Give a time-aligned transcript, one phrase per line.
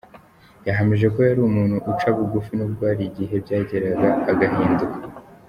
[0.67, 4.97] Yahamije ko yari umuntu uca bugufi nubwo hari igihe byageraga agahinduka.